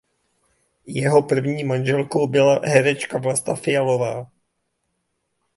Jeho 0.87 1.21
první 1.23 1.63
manželkou 1.63 2.27
byla 2.27 2.61
herečka 2.63 3.17
Vlasta 3.17 3.55
Fialová. 3.55 4.31